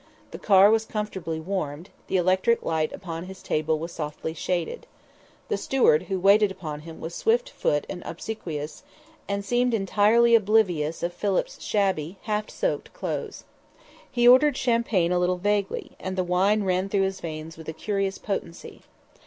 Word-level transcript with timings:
The 0.31 0.39
car 0.39 0.71
was 0.71 0.83
comfortably 0.85 1.39
warmed, 1.39 1.91
the 2.07 2.17
electric 2.17 2.63
light 2.63 2.91
upon 2.91 3.25
his 3.25 3.43
table 3.43 3.77
was 3.77 3.91
softly 3.91 4.33
shaded. 4.33 4.87
The 5.47 5.57
steward 5.57 6.01
who 6.09 6.19
waited 6.19 6.49
upon 6.51 6.79
him 6.79 6.99
was 6.99 7.13
swift 7.13 7.51
footed 7.51 7.85
and 7.87 8.01
obsequious, 8.03 8.81
and 9.27 9.45
seemed 9.45 9.75
entirely 9.75 10.33
oblivious 10.33 11.03
of 11.03 11.13
Philip's 11.13 11.61
shabby, 11.63 12.17
half 12.23 12.49
soaked 12.49 12.91
clothes. 12.93 13.43
He 14.09 14.27
ordered 14.27 14.57
champagne 14.57 15.11
a 15.11 15.19
little 15.19 15.37
vaguely, 15.37 15.91
and 15.99 16.15
the 16.17 16.23
wine 16.23 16.63
ran 16.63 16.89
through 16.89 17.03
his 17.03 17.21
veins 17.21 17.55
with 17.55 17.69
a 17.69 17.71
curious 17.71 18.17
potency. 18.17 18.81